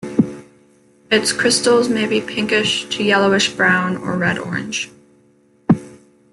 Its 1.11 1.31
crystals 1.31 1.87
may 1.87 2.07
be 2.07 2.19
pinkish 2.19 2.85
to 2.89 3.03
yellowish 3.03 3.49
brown 3.49 3.97
or 3.97 4.17
red-orange. 4.17 4.89